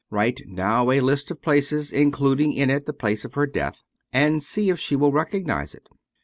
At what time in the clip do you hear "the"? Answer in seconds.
2.87-2.91